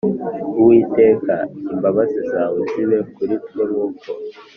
Uwiteka 0.59 1.33
imbabazi 1.71 2.19
zawe 2.31 2.59
zibe 2.71 2.97
kuri 3.15 3.35
twe 3.45 3.61
Nk 3.69 3.75
uko 3.85 4.09